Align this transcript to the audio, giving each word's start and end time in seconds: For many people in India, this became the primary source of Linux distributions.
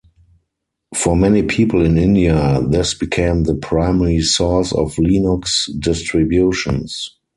For 0.95 1.15
many 1.15 1.43
people 1.43 1.85
in 1.85 1.95
India, 1.99 2.59
this 2.67 2.95
became 2.95 3.43
the 3.43 3.53
primary 3.53 4.21
source 4.21 4.71
of 4.73 4.95
Linux 4.95 5.67
distributions. 5.79 7.17